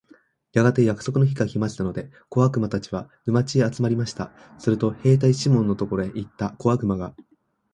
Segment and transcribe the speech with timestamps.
[0.53, 4.31] やがて約束の日が来ましたので、小悪魔たちは、沼地へ集まりました。
[4.57, 7.13] すると兵隊シモンのところへ行った小悪魔が、